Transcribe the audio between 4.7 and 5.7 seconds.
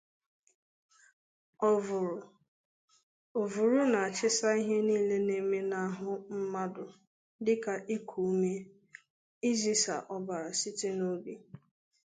nile na-eme